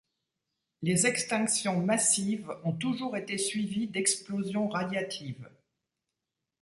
Les 0.81 1.05
extinctions 1.05 1.79
massives 1.85 2.51
ont 2.63 2.71
toujours 2.71 3.15
été 3.17 3.37
suivies 3.37 3.85
d'explosions 3.87 4.67
radiatives. 4.67 5.47